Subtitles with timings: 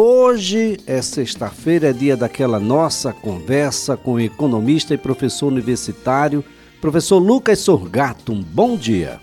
[0.00, 6.44] Hoje é sexta-feira, é dia daquela nossa conversa com o economista e professor universitário,
[6.80, 8.30] professor Lucas Sorgato.
[8.32, 9.18] Um bom dia.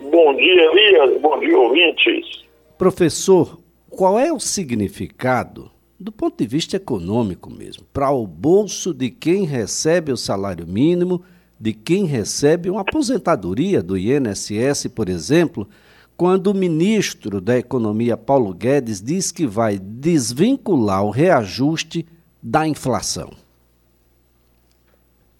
[0.00, 1.20] Bom dia, Elias.
[1.20, 2.44] Bom dia, ouvintes.
[2.78, 3.58] Professor,
[3.90, 9.46] qual é o significado, do ponto de vista econômico mesmo, para o bolso de quem
[9.46, 11.24] recebe o salário mínimo,
[11.58, 15.68] de quem recebe uma aposentadoria do INSS, por exemplo?
[16.16, 22.06] Quando o ministro da Economia, Paulo Guedes, diz que vai desvincular o reajuste
[22.42, 23.30] da inflação?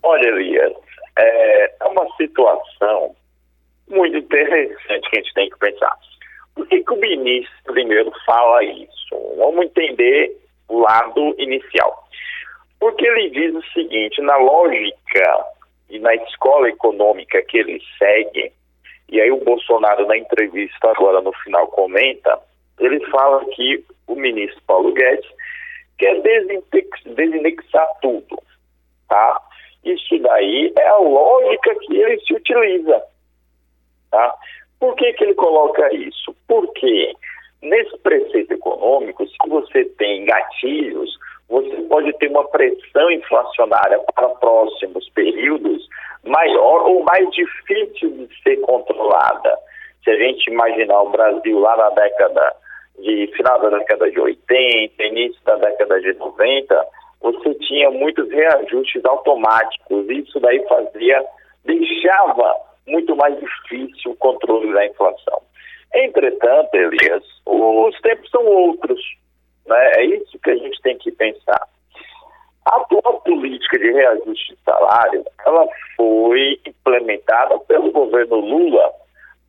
[0.02, 0.74] Olha, Elias,
[1.18, 3.14] é, é uma situação
[3.88, 5.96] muito interessante que a gente tem que pensar.
[6.54, 9.34] Por que, que o ministro primeiro fala isso?
[9.36, 10.36] Vamos entender
[10.68, 12.06] o lado inicial.
[12.78, 15.46] Porque ele diz o seguinte: na lógica
[15.88, 18.52] e na escola econômica que ele segue,
[19.08, 22.38] e aí o Bolsonaro, na entrevista agora no final, comenta,
[22.80, 25.28] ele fala que o ministro Paulo Guedes
[25.98, 26.20] quer
[27.04, 28.38] desindexar tudo,
[29.08, 29.40] tá?
[29.84, 33.02] Isso daí é a lógica que ele se utiliza,
[34.10, 34.34] tá?
[34.80, 36.34] Por que que ele coloca isso?
[36.48, 37.14] Porque
[37.62, 41.16] nesse preceito econômico, se você tem gatilhos,
[41.48, 45.88] você pode ter uma pressão inflacionária para próximos períodos
[46.26, 49.56] maior ou mais difícil de ser controlada.
[50.04, 52.56] Se a gente imaginar o Brasil lá na década
[52.98, 56.86] de final da década de 80, início da década de 90,
[57.20, 60.08] você tinha muitos reajustes automáticos.
[60.08, 61.24] Isso daí fazia,
[61.64, 62.54] deixava
[62.86, 65.42] muito mais difícil o controle da inflação.
[65.94, 69.00] Entretanto, Elias, os tempos são outros.
[69.66, 69.92] Né?
[69.96, 71.68] É isso que a gente tem que pensar.
[72.66, 78.92] A atual política de reajuste de salário, ela foi implementada pelo governo Lula,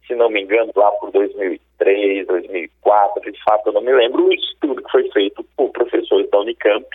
[0.06, 4.32] se não me engano, lá por 2003, 2004, de fato eu não me lembro, um
[4.32, 6.86] estudo que foi feito por professores da Unicamp,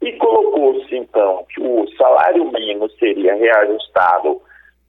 [0.00, 4.40] e colocou-se então que o salário mínimo seria reajustado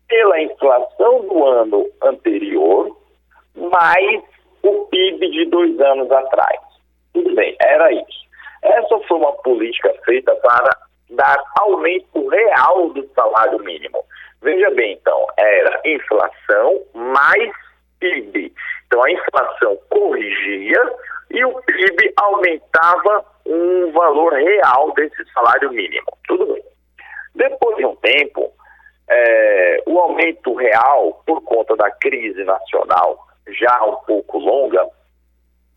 [0.08, 2.98] pela inflação do ano anterior,
[3.54, 4.24] mais
[4.64, 6.60] o PIB de dois anos atrás.
[7.14, 8.27] Tudo bem, era isso.
[8.64, 10.78] Essa foi uma política feita para
[11.10, 14.04] dar aumento real do salário mínimo.
[14.42, 17.52] Veja bem, então, era inflação mais
[18.00, 18.54] PIB.
[18.86, 20.94] Então a inflação corrigia
[21.32, 26.08] e o PIB aumentava um valor real desse salário mínimo.
[26.28, 26.64] Tudo bem.
[27.36, 28.52] Depois de um tempo,
[29.10, 34.86] é, o aumento real, por conta da crise nacional já um pouco longa,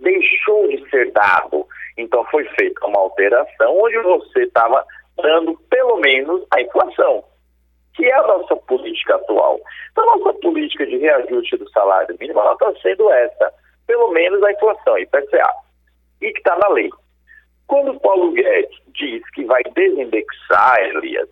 [0.01, 1.67] deixou de ser dado
[2.01, 4.85] então foi feita uma alteração onde você estava
[5.23, 7.25] dando pelo menos a inflação,
[7.95, 9.61] que é a nossa política atual.
[9.93, 13.53] Então, a nossa política de reajuste do salário mínimo está sendo essa,
[13.87, 15.51] pelo menos a inflação, IPCA,
[16.23, 16.91] e que está na lei.
[17.67, 21.29] Quando o Paulo Guedes diz que vai desindexar, Elias,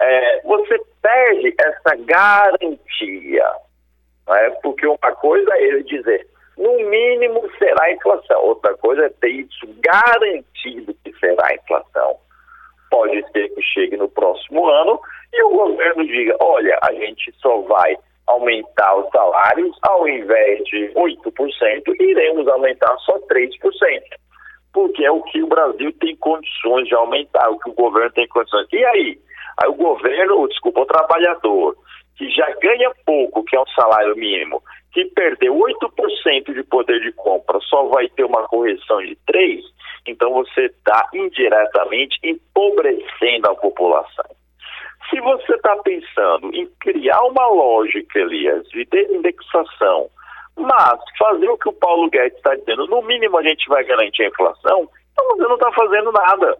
[0.00, 3.50] é, você perde essa garantia.
[4.28, 4.50] é?
[4.62, 6.26] Porque uma coisa é ele dizer,
[6.64, 8.42] no mínimo será inflação.
[8.42, 12.16] Outra coisa é ter isso garantido que será inflação.
[12.90, 14.98] Pode ser que chegue no próximo ano
[15.32, 20.90] e o governo diga: olha, a gente só vai aumentar os salários, ao invés de
[20.94, 23.50] 8%, iremos aumentar só 3%.
[24.72, 28.26] Porque é o que o Brasil tem condições de aumentar, o que o governo tem
[28.28, 28.66] condições.
[28.72, 29.18] E aí?
[29.62, 31.76] Aí o governo, desculpa, o trabalhador,
[32.16, 37.12] que já ganha pouco, que é um salário mínimo, que perdeu 8% de poder de
[37.12, 39.62] compra, só vai ter uma correção de 3%,
[40.06, 44.24] então você está indiretamente empobrecendo a população.
[45.10, 50.08] Se você está pensando em criar uma lógica, Elias, de desindexação,
[50.56, 54.22] mas fazer o que o Paulo Guedes está dizendo, no mínimo a gente vai garantir
[54.22, 56.58] a inflação, então você não está fazendo nada.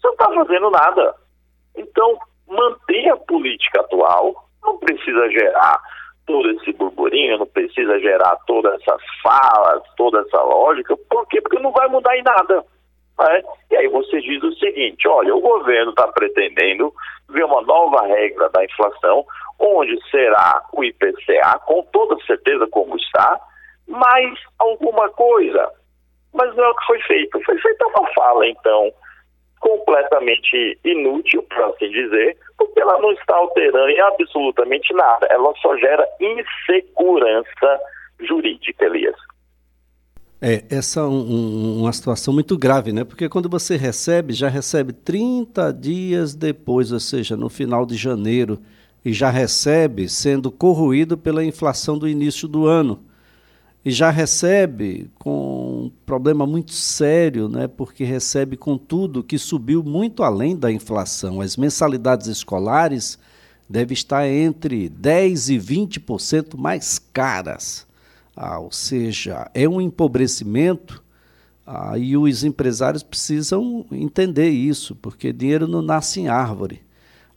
[0.00, 1.14] Você não está fazendo nada.
[1.76, 5.80] Então, mantenha a política atual, não precisa gerar
[6.26, 10.96] todo esse burburinho, não precisa gerar todas essas falas, toda essa lógica.
[11.10, 11.40] Por quê?
[11.40, 12.64] Porque não vai mudar em nada.
[13.18, 13.42] Né?
[13.70, 16.92] E aí você diz o seguinte: olha, o governo está pretendendo
[17.28, 19.24] ver uma nova regra da inflação,
[19.58, 23.40] onde será o IPCA, com toda certeza como está,
[23.88, 25.70] mais alguma coisa.
[26.32, 27.42] Mas não é o que foi feito.
[27.44, 28.92] Foi feita uma fala, então,
[29.62, 35.26] completamente inútil, por assim dizer, porque ela não está alterando em absolutamente nada.
[35.30, 37.80] Ela só gera insegurança
[38.20, 39.16] jurídica, Elias.
[40.40, 43.04] É, essa é um, uma situação muito grave, né?
[43.04, 48.58] Porque quando você recebe, já recebe 30 dias depois, ou seja, no final de janeiro,
[49.04, 53.04] e já recebe sendo corroído pela inflação do início do ano.
[53.84, 59.82] E já recebe com um problema muito sério, né, porque recebe com tudo que subiu
[59.82, 61.40] muito além da inflação.
[61.40, 63.18] As mensalidades escolares
[63.68, 67.86] devem estar entre 10% e 20% mais caras.
[68.36, 71.02] Ah, ou seja, é um empobrecimento
[71.66, 76.82] ah, e os empresários precisam entender isso, porque dinheiro não nasce em árvore.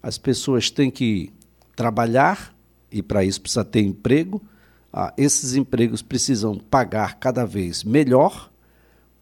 [0.01, 1.33] As pessoas têm que
[1.75, 2.55] trabalhar
[2.91, 4.41] e para isso precisa ter emprego
[4.97, 8.49] ah, esses empregos precisam pagar cada vez melhor,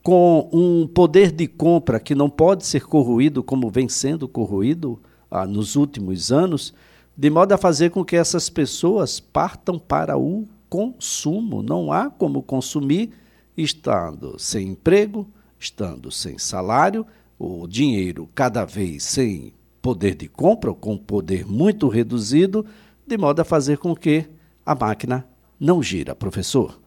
[0.04, 5.48] com um poder de compra que não pode ser corroído como vem sendo corroído ah,
[5.48, 6.76] nos últimos anos,
[7.18, 11.64] de modo a fazer com que essas pessoas partam para o consumo.
[11.64, 13.10] Não há como consumir
[13.58, 15.28] estando sem emprego,
[15.60, 17.04] estando sem salário,
[17.40, 22.64] o dinheiro cada vez sem poder de compra, ou com poder muito reduzido,
[23.08, 24.28] de modo a fazer com que
[24.64, 25.33] a máquina
[25.64, 26.78] não gira, professor?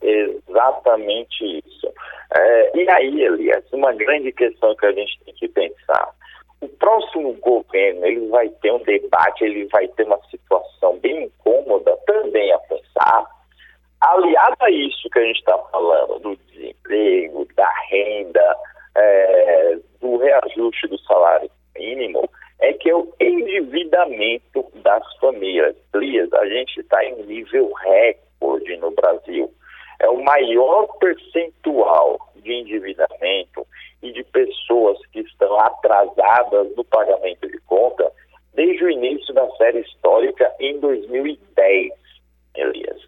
[0.00, 1.92] Exatamente isso.
[2.34, 6.10] É, e aí, Elias, uma grande questão que a gente tem que pensar.
[6.60, 11.96] O próximo governo ele vai ter um debate, ele vai ter uma situação bem incômoda
[12.06, 13.26] também a pensar.
[14.00, 18.56] Aliado a isso que a gente está falando, do desemprego, da renda,
[18.96, 22.23] é, do reajuste do salário mínimo,
[23.94, 25.76] endividamento das famílias.
[25.94, 29.52] Lias, a gente está em nível recorde no Brasil.
[30.00, 33.66] É o maior percentual de endividamento
[34.02, 38.10] e de pessoas que estão atrasadas no pagamento de conta
[38.52, 41.92] desde o início da série histórica em 2010,
[42.56, 43.00] Elias.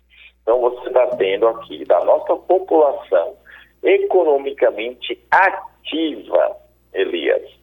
[0.43, 3.37] Então você está tendo aqui da nossa população
[3.83, 6.57] economicamente ativa,
[6.95, 7.56] Elias,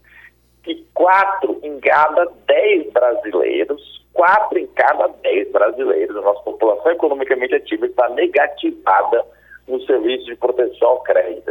[0.94, 7.86] quatro em cada dez brasileiros, quatro em cada dez brasileiros, a nossa população economicamente ativa
[7.86, 9.26] está negativada
[9.68, 11.44] no serviço de proteção ao crédito.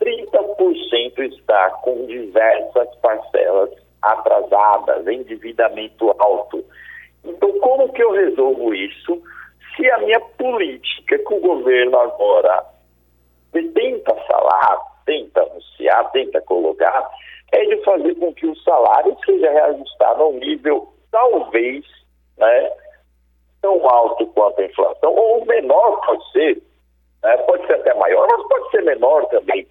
[0.00, 3.70] 30% está com diversas parcelas
[4.02, 6.64] atrasadas, endividamento alto.
[7.24, 9.22] Então, como que eu resolvo isso?
[9.74, 12.64] Se a minha política que o governo agora
[13.52, 17.08] tenta falar, tenta anunciar, tenta colocar,
[17.54, 21.84] é de fazer com que o salário seja reajustado a um nível, talvez,
[22.36, 22.70] né,
[23.62, 26.62] tão alto quanto a inflação, ou menor pode ser,
[27.22, 29.66] né, pode ser até maior, mas pode ser menor também.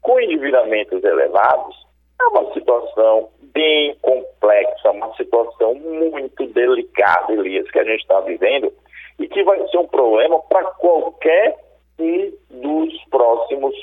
[0.00, 1.86] Com endividamentos elevados,
[2.20, 8.72] é uma situação bem complexa, uma situação muito delicada, Elias, que a gente está vivendo
[9.18, 11.56] e que vai ser um problema para qualquer
[11.98, 13.74] um dos próximos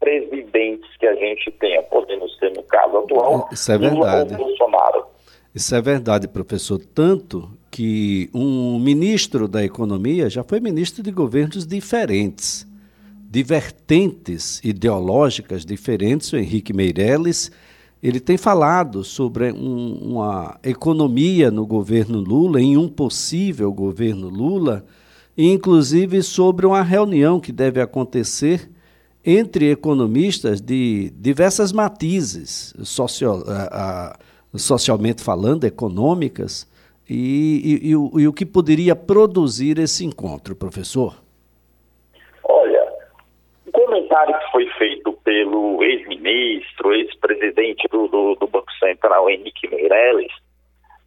[0.00, 4.34] presidentes que a gente tenha, podendo ser no caso atual, Isso é verdade.
[4.34, 5.04] Bolsonaro.
[5.54, 6.80] Isso é verdade, professor.
[6.94, 12.66] Tanto que um ministro da Economia já foi ministro de governos diferentes,
[13.14, 17.50] de vertentes ideológicas diferentes, o Henrique Meirelles.
[18.02, 24.84] Ele tem falado sobre um, uma economia no governo Lula, em um possível governo Lula,
[25.36, 28.70] e inclusive sobre uma reunião que deve acontecer
[29.24, 36.68] entre economistas de diversas matizes, socio, a, a, socialmente falando, econômicas,
[37.08, 41.16] e, e, e, o, e o que poderia produzir esse encontro, professor?
[42.44, 42.88] Olha,
[43.66, 50.32] o comentário que foi feito pelo ex-ministro, ex-presidente do, do, do, Banco Central, Henrique Meirelles,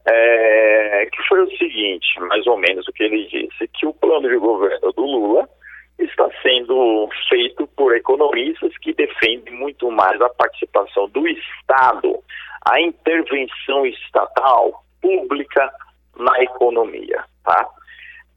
[0.06, 4.28] é, que foi o seguinte, mais ou menos o que ele disse, que o plano
[4.28, 5.50] de governo do Lula
[5.98, 6.30] está
[6.64, 12.20] sendo feito por economistas que defendem muito mais a participação do Estado,
[12.66, 15.72] a intervenção estatal pública
[16.18, 17.68] na economia, tá?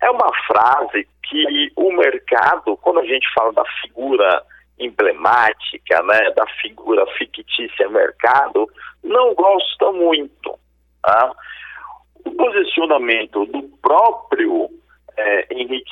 [0.03, 4.43] É uma frase que o mercado, quando a gente fala da figura
[4.79, 8.69] emblemática, né, da figura fictícia mercado,
[9.03, 10.59] não gosta muito,
[11.03, 11.33] tá?
[12.25, 14.66] O posicionamento do próprio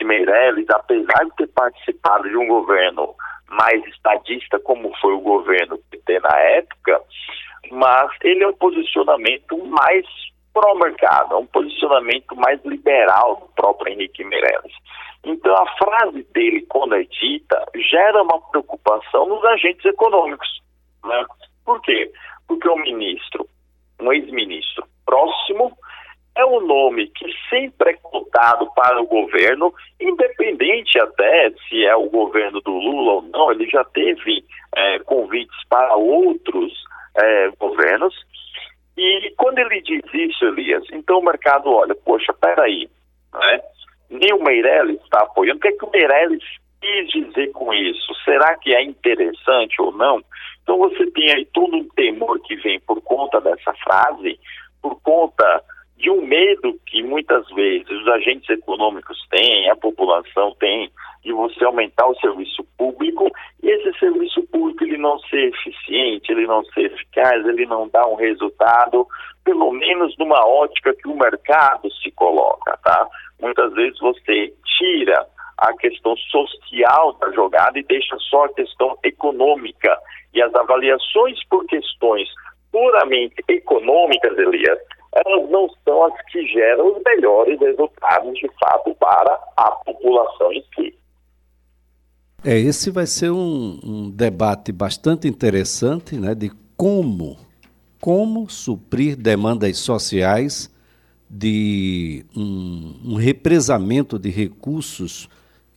[0.05, 3.15] Meirelles, apesar de ter participado de um governo
[3.49, 7.03] mais estadista, como foi o governo PT na época,
[7.71, 10.07] mas ele é um posicionamento mais
[10.53, 14.73] pró-mercado, é um posicionamento mais liberal do próprio Henrique Meirelles.
[15.25, 20.63] Então, a frase dele, quando é dita, gera uma preocupação nos agentes econômicos.
[21.05, 21.25] Né?
[21.65, 22.13] Por quê?
[22.47, 23.49] Porque o ministro,
[24.01, 25.77] um ex-ministro próximo,
[26.37, 32.11] é um nome que sempre é cotado para o governo, independente até se é o
[32.11, 36.73] governo do Lula ou não, ele já teve é, convites para outros
[37.17, 38.15] é, governos.
[38.97, 42.89] E quando ele diz isso, Elias, então o mercado olha, poxa, peraí,
[43.33, 43.61] né?
[44.11, 45.59] nem o Meirelles está apoiando.
[45.59, 46.45] O que é que o Meirelles
[46.81, 48.15] quis dizer com isso?
[48.25, 50.23] Será que é interessante ou não?
[50.63, 54.39] Então você tem aí todo um temor que vem por conta dessa frase,
[54.81, 55.63] por conta
[55.97, 60.91] de um medo que muitas vezes os agentes econômicos têm, a população tem,
[61.23, 63.31] de você aumentar o serviço público
[63.63, 68.07] e esse serviço público ele não ser eficiente, ele não ser eficaz, ele não dá
[68.07, 69.07] um resultado,
[69.45, 73.09] pelo menos numa ótica que o mercado se coloca, tá?
[73.41, 75.27] Muitas vezes você tira
[75.59, 79.97] a questão social da jogada e deixa só a questão econômica.
[80.35, 82.29] E as avaliações por questões
[82.73, 84.79] puramente econômicas, Elias,
[85.15, 90.65] elas não são as que geram os melhores resultados, de fato, para a população em
[90.75, 90.95] si.
[92.45, 97.39] É, esse vai ser um, um debate bastante interessante, né, de como,
[98.01, 100.71] como suprir demandas sociais
[101.31, 105.29] de um, um represamento de recursos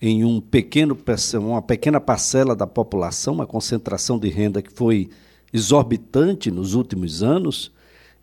[0.02, 0.98] em um pequeno,
[1.36, 5.10] uma pequena parcela da população, uma concentração de renda que foi
[5.54, 7.72] exorbitante nos últimos anos,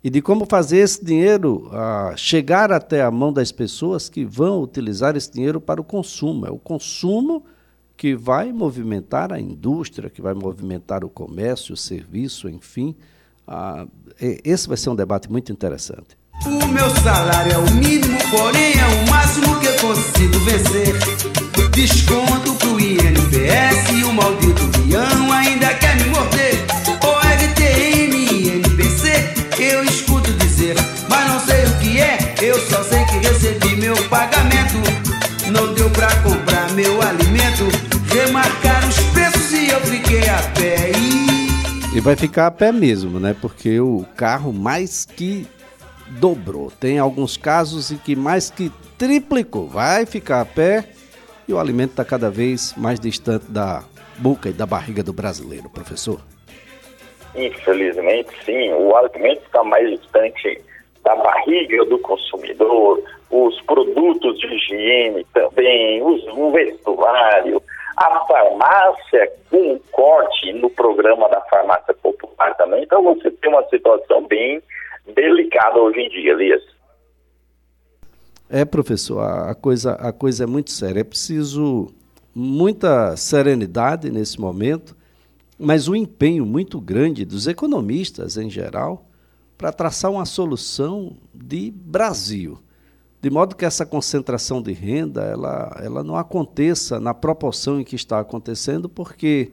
[0.05, 4.61] e de como fazer esse dinheiro ah, chegar até a mão das pessoas que vão
[4.61, 6.45] utilizar esse dinheiro para o consumo.
[6.45, 7.43] É o consumo
[7.97, 12.95] que vai movimentar a indústria, que vai movimentar o comércio, o serviço, enfim.
[13.47, 13.87] Ah,
[14.19, 16.15] esse vai ser um debate muito interessante.
[16.45, 20.93] O meu salário é o mínimo, porém é o máximo que consigo vencer.
[21.71, 24.34] Desconto pro INPS e o maldito
[41.95, 42.01] E...
[42.01, 43.33] vai ficar a pé mesmo, né?
[43.39, 45.47] Porque o carro mais que
[46.19, 46.69] dobrou.
[46.69, 49.67] Tem alguns casos em que mais que triplicou.
[49.67, 50.89] Vai ficar a pé
[51.47, 53.83] e o alimento está cada vez mais distante da
[54.17, 56.19] boca e da barriga do brasileiro, professor.
[57.33, 58.73] Infelizmente, sim.
[58.73, 60.61] O alimento está mais distante
[61.03, 67.61] da barriga do consumidor, os produtos de higiene também, os, o vestuário,
[67.95, 72.83] a farmácia com corte no programa da farmácia popular também.
[72.83, 74.61] Então você tem uma situação bem
[75.13, 76.63] delicada hoje em dia, Elias.
[78.49, 81.01] É, professor, a coisa, a coisa é muito séria.
[81.01, 81.87] É preciso
[82.33, 84.95] muita serenidade nesse momento,
[85.57, 89.05] mas um empenho muito grande dos economistas em geral
[89.57, 92.59] para traçar uma solução de Brasil,
[93.25, 97.95] de modo que essa concentração de renda ela, ela não aconteça na proporção em que
[97.95, 99.49] está acontecendo, porque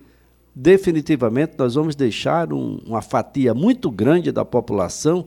[0.55, 5.27] definitivamente nós vamos deixar um, uma fatia muito grande da população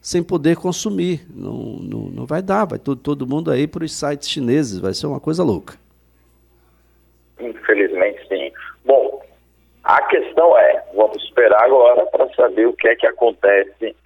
[0.00, 1.26] sem poder consumir.
[1.28, 4.94] Não, não, não vai dar, vai todo, todo mundo aí para os sites chineses, vai
[4.94, 5.74] ser uma coisa louca.
[7.40, 8.52] Infelizmente, sim.
[8.84, 9.24] Bom,
[9.82, 13.96] a questão é, vamos esperar agora para saber o que é que acontece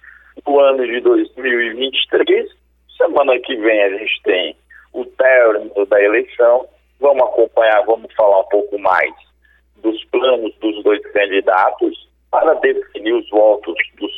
[0.47, 2.56] no ano de 2023.
[2.97, 4.55] Semana que vem a gente tem
[4.93, 6.67] o término da eleição.
[6.99, 9.13] Vamos acompanhar, vamos falar um pouco mais
[9.77, 14.11] dos planos dos dois candidatos para definir os votos dos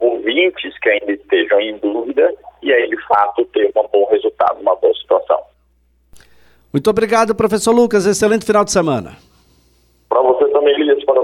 [0.00, 4.74] ouvintes que ainda estejam em dúvida e aí, de fato, ter um bom resultado, uma
[4.76, 5.40] boa situação.
[6.72, 8.06] Muito obrigado, professor Lucas.
[8.06, 9.16] Excelente final de semana.
[10.08, 11.22] Para você também, Elias, para